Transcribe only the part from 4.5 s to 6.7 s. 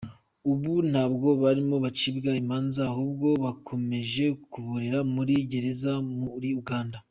baborera muri za gereza muri